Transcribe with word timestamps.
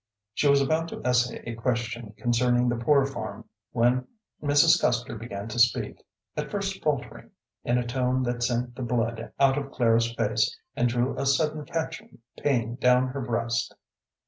She 0.33 0.47
was 0.47 0.61
about 0.61 0.87
to 0.87 1.01
essay 1.05 1.43
a 1.45 1.53
question 1.53 2.15
concerning 2.17 2.69
the 2.69 2.75
Poor 2.75 3.05
Farm, 3.05 3.45
when 3.71 4.07
Mrs. 4.41 4.81
Custer 4.81 5.15
began 5.15 5.47
to 5.49 5.59
speak, 5.59 6.01
at 6.35 6.49
first 6.49 6.81
faltering, 6.83 7.29
in 7.63 7.77
a 7.77 7.85
tone 7.85 8.23
that 8.23 8.41
sent 8.41 8.73
the 8.75 8.81
blood 8.81 9.31
out 9.39 9.59
of 9.59 9.69
Clara's 9.71 10.11
face 10.15 10.57
and 10.75 10.89
drew 10.89 11.15
a 11.19 11.27
sudden 11.27 11.65
catching 11.65 12.17
pain 12.39 12.77
down 12.77 13.09
her 13.09 13.21
breast. 13.21 13.75